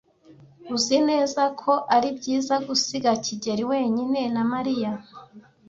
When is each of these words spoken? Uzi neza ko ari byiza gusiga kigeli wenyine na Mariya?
Uzi 0.75 0.97
neza 1.09 1.43
ko 1.61 1.71
ari 1.95 2.09
byiza 2.17 2.55
gusiga 2.67 3.11
kigeli 3.25 3.63
wenyine 3.71 4.21
na 4.35 4.43
Mariya? 4.51 4.91